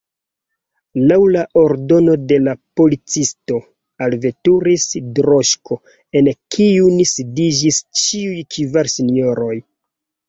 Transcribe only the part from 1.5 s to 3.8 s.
ordono de la policisto